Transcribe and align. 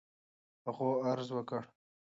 هغو 0.65 0.89
عرض 1.05 1.29
وكړ: 1.35 1.61